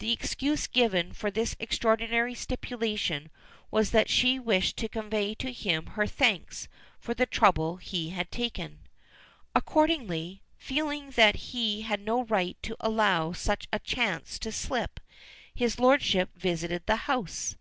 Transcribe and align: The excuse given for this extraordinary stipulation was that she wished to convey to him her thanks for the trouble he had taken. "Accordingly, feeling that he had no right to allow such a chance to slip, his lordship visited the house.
The 0.00 0.12
excuse 0.12 0.66
given 0.66 1.14
for 1.14 1.30
this 1.30 1.56
extraordinary 1.58 2.34
stipulation 2.34 3.30
was 3.70 3.90
that 3.92 4.10
she 4.10 4.38
wished 4.38 4.76
to 4.76 4.86
convey 4.86 5.32
to 5.36 5.50
him 5.50 5.86
her 5.96 6.06
thanks 6.06 6.68
for 7.00 7.14
the 7.14 7.24
trouble 7.24 7.76
he 7.78 8.10
had 8.10 8.30
taken. 8.30 8.80
"Accordingly, 9.54 10.42
feeling 10.58 11.12
that 11.12 11.36
he 11.36 11.80
had 11.80 12.02
no 12.02 12.24
right 12.24 12.58
to 12.64 12.76
allow 12.80 13.32
such 13.32 13.66
a 13.72 13.78
chance 13.78 14.38
to 14.40 14.52
slip, 14.52 15.00
his 15.54 15.80
lordship 15.80 16.36
visited 16.36 16.84
the 16.84 16.96
house. 17.08 17.56